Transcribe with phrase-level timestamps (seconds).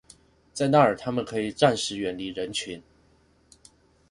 [0.51, 2.81] 在那兒他們可以暫時遠離人群